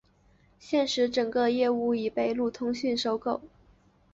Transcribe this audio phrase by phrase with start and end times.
[0.57, 3.39] 现时整个业务已被路讯通收购。